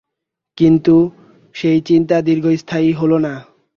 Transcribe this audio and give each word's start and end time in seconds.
কিন্তু 0.57 0.95
সেই 1.55 1.79
চিন্তা 1.81 2.17
দীর্ঘস্থায়ী 2.21 2.89
হল 2.93 3.11
না। 3.17 3.33